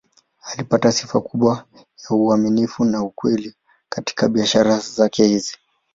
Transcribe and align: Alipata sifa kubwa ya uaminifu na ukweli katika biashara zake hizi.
Alipata 0.53 0.91
sifa 0.91 1.21
kubwa 1.21 1.65
ya 2.03 2.15
uaminifu 2.15 2.85
na 2.85 3.03
ukweli 3.03 3.55
katika 3.89 4.27
biashara 4.29 4.79
zake 4.79 5.23
hizi. 5.25 5.57